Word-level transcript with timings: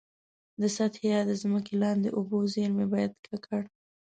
د 0.61 0.63
سطحي 0.75 1.07
یا 1.15 1.21
د 1.29 1.31
ځمکي 1.41 1.73
لاندي 1.81 2.09
اوبو 2.17 2.37
زیرمي 2.53 2.85
باید 2.93 3.11
ککړ. 3.27 3.63